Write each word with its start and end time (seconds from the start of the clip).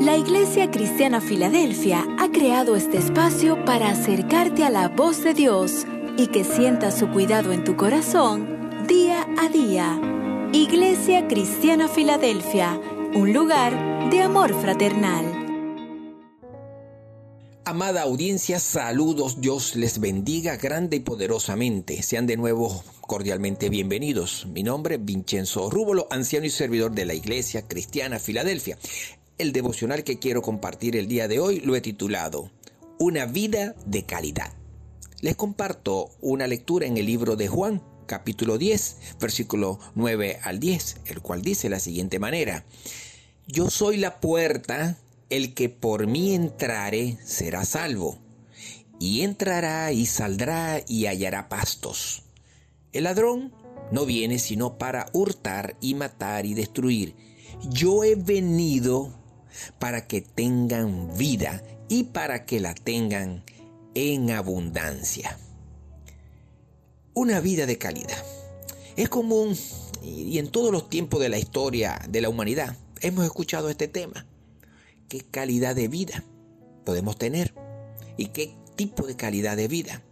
La 0.00 0.14
Iglesia 0.16 0.70
Cristiana 0.70 1.22
Filadelfia 1.22 2.04
ha 2.18 2.28
creado 2.30 2.76
este 2.76 2.98
espacio 2.98 3.64
para 3.64 3.90
acercarte 3.90 4.62
a 4.62 4.68
la 4.68 4.88
voz 4.88 5.24
de 5.24 5.32
Dios 5.32 5.86
y 6.18 6.26
que 6.26 6.44
sientas 6.44 6.98
su 6.98 7.08
cuidado 7.08 7.50
en 7.52 7.64
tu 7.64 7.76
corazón 7.76 8.86
día 8.86 9.26
a 9.38 9.48
día. 9.48 9.98
Iglesia 10.52 11.26
Cristiana 11.28 11.88
Filadelfia, 11.88 12.78
un 13.14 13.32
lugar 13.32 14.10
de 14.10 14.20
amor 14.20 14.52
fraternal. 14.60 15.24
Amada 17.64 18.02
audiencia, 18.02 18.60
saludos, 18.60 19.40
Dios 19.40 19.76
les 19.76 19.98
bendiga 19.98 20.56
grande 20.56 20.98
y 20.98 21.00
poderosamente. 21.00 22.02
Sean 22.02 22.26
de 22.26 22.36
nuevo 22.36 22.84
cordialmente 23.00 23.70
bienvenidos. 23.70 24.46
Mi 24.46 24.62
nombre 24.62 24.96
es 24.96 25.04
Vincenzo 25.04 25.70
Rúbolo, 25.70 26.06
anciano 26.10 26.44
y 26.44 26.50
servidor 26.50 26.92
de 26.92 27.06
la 27.06 27.14
Iglesia 27.14 27.62
Cristiana 27.62 28.18
Filadelfia. 28.18 28.76
El 29.38 29.52
devocional 29.52 30.02
que 30.02 30.18
quiero 30.18 30.40
compartir 30.40 30.96
el 30.96 31.08
día 31.08 31.28
de 31.28 31.40
hoy 31.40 31.60
lo 31.60 31.76
he 31.76 31.82
titulado 31.82 32.50
Una 32.98 33.26
vida 33.26 33.74
de 33.84 34.06
calidad. 34.06 34.54
Les 35.20 35.36
comparto 35.36 36.08
una 36.22 36.46
lectura 36.46 36.86
en 36.86 36.96
el 36.96 37.04
libro 37.04 37.36
de 37.36 37.46
Juan, 37.46 37.82
capítulo 38.06 38.56
10, 38.56 38.96
versículo 39.20 39.78
9 39.94 40.38
al 40.42 40.58
10, 40.58 41.00
el 41.08 41.20
cual 41.20 41.42
dice 41.42 41.68
la 41.68 41.80
siguiente 41.80 42.18
manera, 42.18 42.64
Yo 43.46 43.68
soy 43.68 43.98
la 43.98 44.20
puerta, 44.20 44.96
el 45.28 45.52
que 45.52 45.68
por 45.68 46.06
mí 46.06 46.34
entrare 46.34 47.18
será 47.22 47.66
salvo, 47.66 48.18
y 48.98 49.20
entrará 49.20 49.92
y 49.92 50.06
saldrá 50.06 50.80
y 50.88 51.08
hallará 51.08 51.50
pastos. 51.50 52.22
El 52.94 53.04
ladrón 53.04 53.52
no 53.92 54.06
viene 54.06 54.38
sino 54.38 54.78
para 54.78 55.10
hurtar 55.12 55.76
y 55.82 55.94
matar 55.94 56.46
y 56.46 56.54
destruir. 56.54 57.14
Yo 57.68 58.02
he 58.02 58.14
venido 58.14 59.25
para 59.78 60.06
que 60.06 60.20
tengan 60.20 61.16
vida 61.16 61.62
y 61.88 62.04
para 62.04 62.44
que 62.44 62.60
la 62.60 62.74
tengan 62.74 63.44
en 63.94 64.30
abundancia. 64.30 65.38
Una 67.14 67.40
vida 67.40 67.66
de 67.66 67.78
calidad. 67.78 68.24
Es 68.96 69.08
común 69.08 69.56
y 70.02 70.38
en 70.38 70.48
todos 70.48 70.70
los 70.70 70.88
tiempos 70.88 71.20
de 71.20 71.28
la 71.28 71.38
historia 71.38 72.00
de 72.08 72.20
la 72.20 72.28
humanidad 72.28 72.76
hemos 73.00 73.24
escuchado 73.24 73.68
este 73.68 73.88
tema. 73.88 74.26
¿Qué 75.08 75.20
calidad 75.20 75.74
de 75.74 75.88
vida 75.88 76.24
podemos 76.84 77.16
tener? 77.16 77.54
¿Y 78.16 78.26
qué 78.26 78.54
tipo 78.76 79.06
de 79.06 79.16
calidad 79.16 79.56
de 79.56 79.68
vida? 79.68 80.02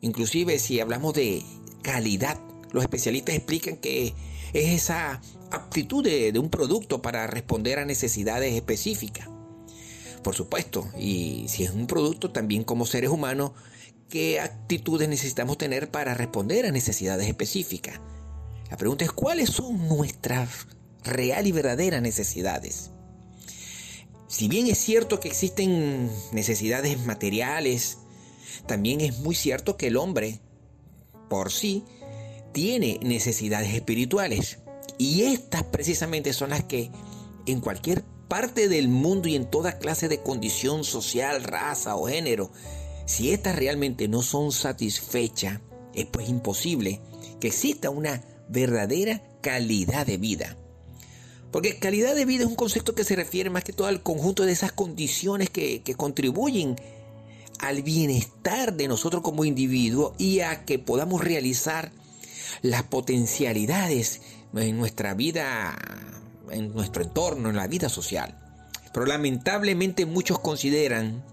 Inclusive 0.00 0.58
si 0.58 0.80
hablamos 0.80 1.14
de 1.14 1.42
calidad, 1.82 2.38
los 2.72 2.82
especialistas 2.82 3.34
explican 3.34 3.76
que 3.76 4.14
es 4.52 4.70
esa 4.70 5.20
aptitud 5.50 6.02
de, 6.02 6.36
un 6.38 6.50
producto 6.50 7.02
para 7.02 7.26
responder 7.26 7.78
a 7.78 7.84
necesidades 7.84 8.54
específicas. 8.54 9.28
Por 10.22 10.34
supuesto, 10.34 10.88
y 10.98 11.46
si 11.48 11.64
es 11.64 11.70
un 11.70 11.86
producto, 11.86 12.30
también 12.30 12.64
como 12.64 12.86
seres 12.86 13.10
humanos, 13.10 13.52
¿qué 14.08 14.40
actitudes 14.40 15.08
necesitamos 15.08 15.58
tener 15.58 15.90
para 15.90 16.14
responder 16.14 16.66
a 16.66 16.70
necesidades 16.70 17.28
específicas? 17.28 18.00
La 18.70 18.76
pregunta 18.76 19.04
es, 19.04 19.12
¿cuáles 19.12 19.50
son 19.50 19.88
nuestras 19.88 20.66
real 21.04 21.46
y 21.46 21.52
verdaderas 21.52 22.00
necesidades? 22.00 22.90
Si 24.28 24.48
bien 24.48 24.66
es 24.68 24.78
cierto 24.78 25.20
que 25.20 25.28
existen 25.28 26.10
necesidades 26.32 27.04
materiales, 27.04 27.98
también 28.66 29.00
es 29.00 29.18
muy 29.18 29.34
cierto 29.34 29.76
que 29.76 29.88
el 29.88 29.96
hombre, 29.96 30.40
por 31.28 31.50
sí, 31.50 31.84
tiene 32.52 32.98
necesidades 33.02 33.74
espirituales. 33.74 34.58
Y 34.98 35.22
estas 35.22 35.64
precisamente 35.64 36.32
son 36.32 36.50
las 36.50 36.64
que 36.64 36.90
en 37.46 37.60
cualquier 37.60 38.04
parte 38.28 38.68
del 38.68 38.88
mundo 38.88 39.28
y 39.28 39.36
en 39.36 39.50
toda 39.50 39.78
clase 39.78 40.08
de 40.08 40.22
condición 40.22 40.84
social, 40.84 41.42
raza 41.42 41.96
o 41.96 42.06
género, 42.06 42.50
si 43.04 43.30
estas 43.32 43.56
realmente 43.56 44.08
no 44.08 44.22
son 44.22 44.52
satisfechas, 44.52 45.60
es 45.94 46.06
pues 46.06 46.28
imposible 46.28 47.00
que 47.40 47.48
exista 47.48 47.90
una 47.90 48.22
verdadera 48.48 49.22
calidad 49.40 50.06
de 50.06 50.16
vida. 50.16 50.56
Porque 51.50 51.78
calidad 51.78 52.14
de 52.14 52.24
vida 52.24 52.44
es 52.44 52.48
un 52.48 52.56
concepto 52.56 52.94
que 52.94 53.04
se 53.04 53.16
refiere 53.16 53.50
más 53.50 53.64
que 53.64 53.74
todo 53.74 53.86
al 53.86 54.02
conjunto 54.02 54.46
de 54.46 54.52
esas 54.52 54.72
condiciones 54.72 55.50
que, 55.50 55.82
que 55.82 55.94
contribuyen 55.94 56.76
al 57.58 57.82
bienestar 57.82 58.74
de 58.74 58.88
nosotros 58.88 59.22
como 59.22 59.44
individuos 59.44 60.14
y 60.18 60.40
a 60.40 60.64
que 60.64 60.78
podamos 60.78 61.22
realizar 61.22 61.92
las 62.60 62.84
potencialidades 62.84 64.20
en 64.54 64.76
nuestra 64.76 65.14
vida, 65.14 65.76
en 66.50 66.72
nuestro 66.74 67.02
entorno, 67.02 67.50
en 67.50 67.56
la 67.56 67.66
vida 67.66 67.88
social. 67.88 68.38
Pero 68.92 69.06
lamentablemente 69.06 70.04
muchos 70.04 70.38
consideran 70.40 71.24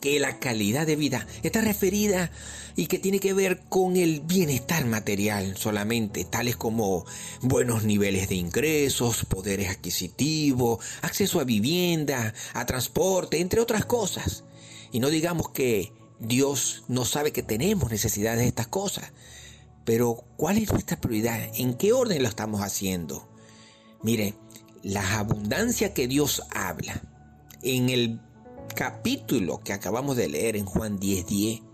que 0.00 0.18
la 0.20 0.38
calidad 0.38 0.86
de 0.86 0.96
vida 0.96 1.26
está 1.42 1.60
referida 1.60 2.30
y 2.76 2.86
que 2.86 2.98
tiene 2.98 3.20
que 3.20 3.34
ver 3.34 3.60
con 3.68 3.96
el 3.96 4.20
bienestar 4.20 4.86
material 4.86 5.56
solamente, 5.56 6.24
tales 6.24 6.56
como 6.56 7.04
buenos 7.42 7.84
niveles 7.84 8.28
de 8.28 8.36
ingresos, 8.36 9.24
poderes 9.26 9.68
adquisitivos, 9.68 10.84
acceso 11.02 11.40
a 11.40 11.44
vivienda, 11.44 12.32
a 12.54 12.66
transporte, 12.66 13.40
entre 13.40 13.60
otras 13.60 13.84
cosas. 13.84 14.44
Y 14.92 15.00
no 15.00 15.10
digamos 15.10 15.50
que 15.50 15.92
Dios 16.18 16.84
no 16.88 17.04
sabe 17.04 17.32
que 17.32 17.42
tenemos 17.42 17.90
necesidades 17.90 18.40
de 18.40 18.48
estas 18.48 18.68
cosas, 18.68 19.12
pero 19.90 20.24
¿cuál 20.36 20.56
es 20.58 20.70
nuestra 20.70 21.00
prioridad? 21.00 21.40
¿En 21.56 21.74
qué 21.74 21.92
orden 21.92 22.22
lo 22.22 22.28
estamos 22.28 22.60
haciendo? 22.60 23.28
Mire, 24.04 24.34
la 24.84 25.18
abundancia 25.18 25.94
que 25.94 26.06
Dios 26.06 26.44
habla 26.54 27.02
en 27.64 27.88
el 27.88 28.20
capítulo 28.76 29.58
que 29.58 29.72
acabamos 29.72 30.16
de 30.16 30.28
leer 30.28 30.54
en 30.54 30.64
Juan 30.64 31.00
10:10 31.00 31.64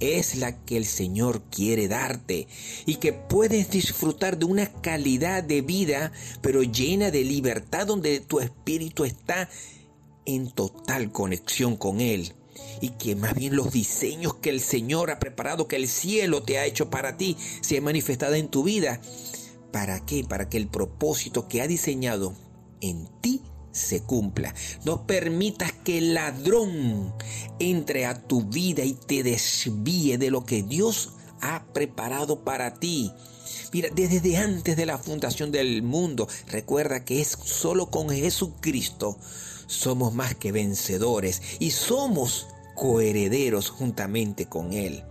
es 0.00 0.36
la 0.36 0.64
que 0.64 0.78
el 0.78 0.86
Señor 0.86 1.42
quiere 1.50 1.86
darte 1.86 2.48
y 2.86 2.94
que 2.94 3.12
puedes 3.12 3.68
disfrutar 3.68 4.38
de 4.38 4.46
una 4.46 4.72
calidad 4.80 5.44
de 5.44 5.60
vida 5.60 6.12
pero 6.40 6.62
llena 6.62 7.10
de 7.10 7.24
libertad 7.24 7.86
donde 7.86 8.20
tu 8.20 8.40
espíritu 8.40 9.04
está 9.04 9.50
en 10.24 10.50
total 10.50 11.12
conexión 11.12 11.76
con 11.76 12.00
Él 12.00 12.32
y 12.80 12.90
que 12.90 13.16
más 13.16 13.34
bien 13.34 13.56
los 13.56 13.72
diseños 13.72 14.34
que 14.34 14.50
el 14.50 14.60
Señor 14.60 15.10
ha 15.10 15.18
preparado, 15.18 15.68
que 15.68 15.76
el 15.76 15.88
cielo 15.88 16.42
te 16.42 16.58
ha 16.58 16.66
hecho 16.66 16.90
para 16.90 17.16
ti, 17.16 17.36
se 17.60 17.80
manifestado 17.80 18.34
en 18.34 18.48
tu 18.48 18.62
vida. 18.62 19.00
¿Para 19.72 20.04
qué? 20.04 20.24
Para 20.24 20.48
que 20.48 20.56
el 20.56 20.68
propósito 20.68 21.48
que 21.48 21.62
ha 21.62 21.66
diseñado 21.66 22.34
en 22.80 23.08
ti 23.20 23.42
se 23.72 24.02
cumpla. 24.02 24.54
No 24.84 25.06
permitas 25.06 25.72
que 25.72 25.98
el 25.98 26.14
ladrón 26.14 27.12
entre 27.58 28.06
a 28.06 28.22
tu 28.22 28.44
vida 28.44 28.84
y 28.84 28.94
te 28.94 29.22
desvíe 29.22 30.16
de 30.16 30.30
lo 30.30 30.44
que 30.44 30.62
Dios 30.62 31.12
ha 31.40 31.64
preparado 31.72 32.44
para 32.44 32.74
ti. 32.74 33.12
Mira, 33.72 33.88
desde 33.94 34.36
antes 34.36 34.76
de 34.76 34.86
la 34.86 34.98
fundación 34.98 35.50
del 35.50 35.82
mundo, 35.82 36.28
recuerda 36.46 37.04
que 37.04 37.20
es 37.20 37.36
solo 37.44 37.90
con 37.90 38.08
Jesucristo 38.08 39.18
somos 39.66 40.14
más 40.14 40.34
que 40.34 40.52
vencedores 40.52 41.42
y 41.58 41.70
somos 41.70 42.46
coherederos 42.74 43.70
juntamente 43.70 44.46
con 44.46 44.72
Él. 44.72 45.04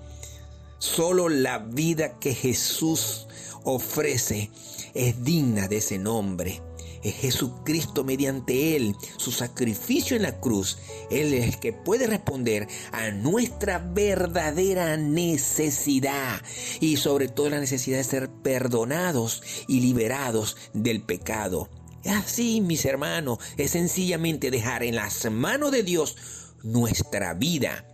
Solo 0.79 1.29
la 1.29 1.59
vida 1.59 2.19
que 2.19 2.33
Jesús 2.35 3.27
ofrece 3.63 4.51
es 4.93 5.23
digna 5.23 5.67
de 5.67 5.77
ese 5.77 5.97
nombre. 5.97 6.61
Es 7.03 7.15
Jesucristo 7.15 8.05
mediante 8.05 8.77
Él, 8.77 8.95
su 9.17 9.31
sacrificio 9.31 10.15
en 10.15 10.23
la 10.23 10.39
cruz. 10.39 10.77
Él 11.11 11.33
es 11.33 11.53
el 11.53 11.59
que 11.59 11.73
puede 11.73 12.07
responder 12.07 12.67
a 12.93 13.11
nuestra 13.11 13.79
verdadera 13.79 14.95
necesidad 14.95 16.41
y 16.79 16.95
sobre 16.95 17.27
todo 17.27 17.49
la 17.49 17.59
necesidad 17.59 17.97
de 17.97 18.05
ser 18.05 18.29
perdonados 18.29 19.43
y 19.67 19.81
liberados 19.81 20.55
del 20.73 21.01
pecado. 21.01 21.69
Así, 22.05 22.61
mis 22.61 22.85
hermanos, 22.85 23.39
es 23.57 23.71
sencillamente 23.71 24.51
dejar 24.51 24.83
en 24.83 24.95
las 24.95 25.29
manos 25.31 25.71
de 25.71 25.83
Dios 25.83 26.15
nuestra 26.63 27.33
vida. 27.33 27.85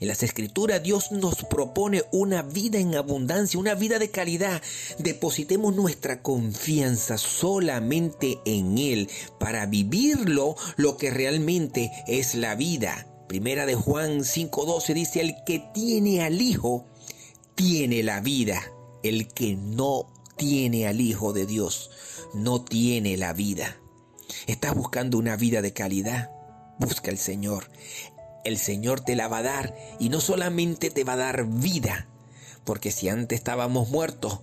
En 0.00 0.08
las 0.08 0.22
escrituras 0.22 0.82
Dios 0.82 1.12
nos 1.12 1.44
propone 1.44 2.02
una 2.12 2.42
vida 2.42 2.78
en 2.78 2.94
abundancia, 2.94 3.60
una 3.60 3.74
vida 3.74 3.98
de 3.98 4.10
calidad. 4.10 4.62
Depositemos 4.98 5.74
nuestra 5.74 6.22
confianza 6.22 7.18
solamente 7.18 8.40
en 8.44 8.78
Él 8.78 9.08
para 9.38 9.66
vivirlo 9.66 10.56
lo 10.76 10.96
que 10.96 11.10
realmente 11.10 11.90
es 12.06 12.34
la 12.34 12.54
vida. 12.54 13.06
Primera 13.28 13.66
de 13.66 13.76
Juan 13.76 14.20
5:12 14.24 14.94
dice, 14.94 15.20
el 15.20 15.36
que 15.46 15.62
tiene 15.72 16.22
al 16.22 16.40
Hijo, 16.40 16.86
tiene 17.54 18.02
la 18.02 18.20
vida. 18.20 18.60
El 19.02 19.28
que 19.28 19.56
no 19.56 20.12
tiene 20.36 20.86
al 20.86 21.00
Hijo 21.00 21.32
de 21.32 21.46
Dios, 21.46 21.90
no 22.34 22.62
tiene 22.62 23.16
la 23.16 23.32
vida. 23.32 23.76
¿Estás 24.46 24.74
buscando 24.74 25.18
una 25.18 25.36
vida 25.36 25.62
de 25.62 25.72
calidad? 25.72 26.30
Busca 26.78 27.10
al 27.10 27.18
Señor. 27.18 27.70
El 28.44 28.58
Señor 28.58 29.00
te 29.00 29.16
la 29.16 29.28
va 29.28 29.38
a 29.38 29.42
dar 29.42 29.76
y 29.98 30.08
no 30.08 30.20
solamente 30.20 30.90
te 30.90 31.04
va 31.04 31.14
a 31.14 31.16
dar 31.16 31.46
vida, 31.46 32.08
porque 32.64 32.90
si 32.90 33.08
antes 33.08 33.38
estábamos 33.38 33.90
muertos 33.90 34.40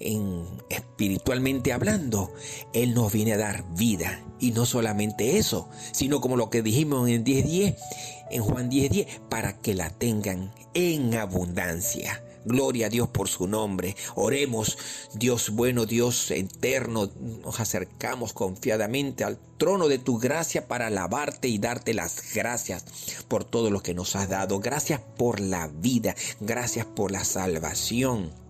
en 0.00 0.44
espiritualmente 0.68 1.72
hablando, 1.72 2.32
él 2.72 2.94
nos 2.94 3.12
viene 3.12 3.32
a 3.32 3.38
dar 3.38 3.64
vida 3.74 4.22
y 4.38 4.50
no 4.52 4.66
solamente 4.66 5.38
eso, 5.38 5.68
sino 5.92 6.20
como 6.20 6.36
lo 6.36 6.50
que 6.50 6.62
dijimos 6.62 7.08
en 7.08 7.24
10:10, 7.24 7.76
en 8.30 8.42
Juan 8.42 8.70
10:10, 8.70 9.06
para 9.28 9.58
que 9.58 9.74
la 9.74 9.90
tengan 9.90 10.52
en 10.74 11.14
abundancia. 11.14 12.22
Gloria 12.44 12.86
a 12.86 12.90
Dios 12.90 13.08
por 13.08 13.28
su 13.28 13.46
nombre. 13.46 13.96
Oremos, 14.14 14.78
Dios 15.14 15.50
bueno, 15.50 15.86
Dios 15.86 16.30
eterno. 16.30 17.10
Nos 17.42 17.60
acercamos 17.60 18.32
confiadamente 18.32 19.24
al 19.24 19.38
trono 19.58 19.88
de 19.88 19.98
tu 19.98 20.18
gracia 20.18 20.66
para 20.66 20.86
alabarte 20.86 21.48
y 21.48 21.58
darte 21.58 21.94
las 21.94 22.34
gracias 22.34 22.84
por 23.28 23.44
todo 23.44 23.70
lo 23.70 23.82
que 23.82 23.94
nos 23.94 24.16
has 24.16 24.28
dado. 24.28 24.60
Gracias 24.60 25.00
por 25.16 25.40
la 25.40 25.68
vida. 25.68 26.14
Gracias 26.40 26.86
por 26.86 27.10
la 27.10 27.24
salvación. 27.24 28.47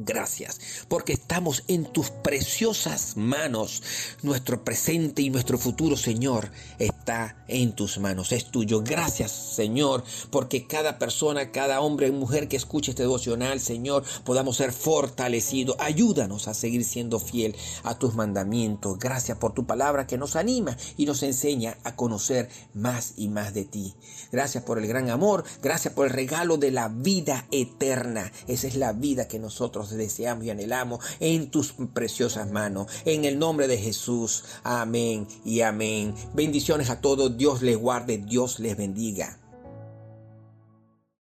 Gracias, 0.00 0.60
porque 0.86 1.12
estamos 1.12 1.64
en 1.66 1.84
tus 1.84 2.10
preciosas 2.10 3.16
manos. 3.16 3.82
Nuestro 4.22 4.62
presente 4.62 5.22
y 5.22 5.30
nuestro 5.30 5.58
futuro, 5.58 5.96
Señor, 5.96 6.52
está 6.78 7.44
en 7.48 7.72
tus 7.72 7.98
manos, 7.98 8.30
es 8.30 8.52
tuyo. 8.52 8.80
Gracias, 8.84 9.32
Señor, 9.32 10.04
porque 10.30 10.68
cada 10.68 11.00
persona, 11.00 11.50
cada 11.50 11.80
hombre 11.80 12.06
y 12.06 12.12
mujer 12.12 12.46
que 12.46 12.56
escuche 12.56 12.92
este 12.92 13.02
devocional, 13.02 13.58
Señor, 13.58 14.04
podamos 14.24 14.58
ser 14.58 14.72
fortalecidos. 14.72 15.74
Ayúdanos 15.80 16.46
a 16.46 16.54
seguir 16.54 16.84
siendo 16.84 17.18
fiel 17.18 17.56
a 17.82 17.98
tus 17.98 18.14
mandamientos. 18.14 19.00
Gracias 19.00 19.38
por 19.38 19.52
tu 19.52 19.66
palabra 19.66 20.06
que 20.06 20.16
nos 20.16 20.36
anima 20.36 20.76
y 20.96 21.06
nos 21.06 21.24
enseña 21.24 21.76
a 21.82 21.96
conocer 21.96 22.48
más 22.72 23.14
y 23.16 23.26
más 23.26 23.52
de 23.52 23.64
ti. 23.64 23.96
Gracias 24.30 24.62
por 24.62 24.78
el 24.78 24.86
gran 24.86 25.10
amor, 25.10 25.42
gracias 25.60 25.92
por 25.92 26.06
el 26.06 26.12
regalo 26.12 26.56
de 26.56 26.70
la 26.70 26.86
vida 26.88 27.48
eterna. 27.50 28.30
Esa 28.46 28.68
es 28.68 28.76
la 28.76 28.92
vida 28.92 29.26
que 29.26 29.40
nosotros 29.40 29.87
deseamos 29.96 30.44
y 30.44 30.50
anhelamos 30.50 31.04
en 31.20 31.50
tus 31.50 31.72
preciosas 31.92 32.50
manos. 32.50 32.86
En 33.04 33.24
el 33.24 33.38
nombre 33.38 33.68
de 33.68 33.78
Jesús. 33.78 34.44
Amén 34.62 35.26
y 35.44 35.60
amén. 35.62 36.14
Bendiciones 36.34 36.90
a 36.90 37.00
todos. 37.00 37.36
Dios 37.36 37.62
les 37.62 37.76
guarde. 37.76 38.18
Dios 38.18 38.60
les 38.60 38.76
bendiga. 38.76 39.38